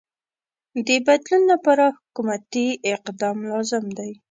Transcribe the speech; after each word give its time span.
د 0.87 0.89
بدلون 1.07 1.41
لپاره 1.51 1.85
حکومتی 1.97 2.67
اقدام 2.93 3.37
لازم 3.51 3.85
دی. 3.97 4.11